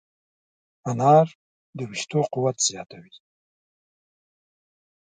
[0.89, 1.27] انار
[1.77, 3.13] د ویښتو قوت زیاتوي.